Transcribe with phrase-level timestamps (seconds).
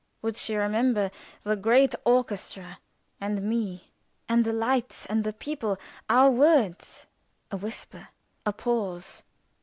[0.23, 1.11] Would she remember
[1.43, 2.79] the great orchestra
[3.19, 3.93] and me,
[4.27, 5.77] and the lights, and the people
[6.09, 7.05] our words
[7.51, 8.07] a whisper?
[8.43, 9.21] A pause.